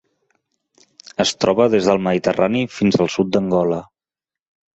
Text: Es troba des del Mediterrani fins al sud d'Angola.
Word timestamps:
Es 1.23 1.33
troba 1.45 1.67
des 1.73 1.89
del 1.89 2.01
Mediterrani 2.07 2.63
fins 2.79 2.99
al 3.07 3.13
sud 3.19 3.31
d'Angola. 3.37 3.79